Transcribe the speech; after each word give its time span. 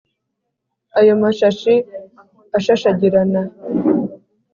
ayo 0.99 1.13
mashashi 1.21 1.73
ashashagirana 2.57 3.41